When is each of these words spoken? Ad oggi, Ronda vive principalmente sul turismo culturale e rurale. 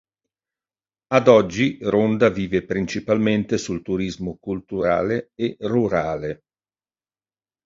Ad 1.09 1.27
oggi, 1.27 1.77
Ronda 1.81 2.29
vive 2.29 2.65
principalmente 2.65 3.59
sul 3.59 3.83
turismo 3.83 4.35
culturale 4.41 5.29
e 5.35 5.55
rurale. 5.59 6.41